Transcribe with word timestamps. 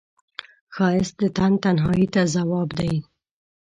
ښایست 0.75 1.15
د 1.21 1.23
تن 1.37 1.51
تنهایی 1.63 2.07
ته 2.13 2.21
ځواب 2.33 2.69
دی 2.79 2.93